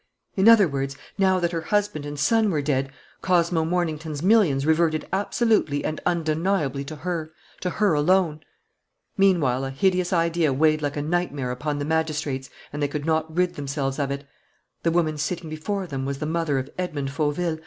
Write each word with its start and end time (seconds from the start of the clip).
In 0.35 0.49
other 0.49 0.67
words, 0.67 0.97
now 1.19 1.39
that 1.39 1.51
her 1.51 1.61
husband 1.61 2.07
and 2.07 2.19
son 2.19 2.49
were 2.49 2.63
dead, 2.63 2.89
Cosmo 3.21 3.63
Mornington's 3.63 4.23
millions 4.23 4.65
reverted 4.65 5.07
absolutely 5.13 5.85
and 5.85 6.01
undeniably 6.07 6.83
to 6.85 6.95
her, 6.95 7.31
to 7.59 7.69
her 7.69 7.93
alone. 7.93 8.39
Meanwhile, 9.15 9.63
a 9.63 9.69
hideous 9.69 10.11
idea 10.11 10.51
weighed 10.53 10.81
like 10.81 10.97
a 10.97 11.03
nightmare 11.03 11.51
upon 11.51 11.77
the 11.77 11.85
magistrates 11.85 12.49
and 12.73 12.81
they 12.81 12.87
could 12.87 13.05
not 13.05 13.31
rid 13.37 13.53
themselves 13.53 13.99
of 13.99 14.09
it: 14.09 14.23
the 14.81 14.89
woman 14.89 15.19
sitting 15.19 15.51
before 15.51 15.85
them 15.85 16.03
was 16.03 16.17
the 16.17 16.25
mother 16.25 16.57
of 16.57 16.71
Edmond 16.79 17.11
Fauville. 17.11 17.59